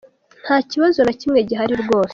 Nta 0.43 0.57
kibazo 0.69 0.99
na 1.03 1.13
kimwe 1.19 1.39
gihari 1.49 1.75
rwose. 1.83 2.09